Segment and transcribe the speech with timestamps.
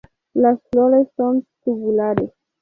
[0.33, 2.31] Las flores son tubulares.